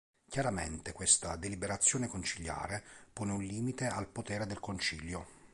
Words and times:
Chiaramente, 0.27 0.93
questa 0.93 1.35
deliberazione 1.35 2.07
conciliare 2.07 2.83
pone 3.13 3.33
un 3.33 3.43
limite 3.43 3.85
al 3.85 4.07
potere 4.07 4.47
del 4.47 4.59
concilio. 4.59 5.25